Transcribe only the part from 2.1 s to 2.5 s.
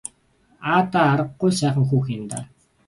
юм даа.